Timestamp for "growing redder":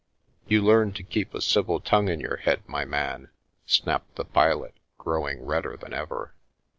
4.97-5.77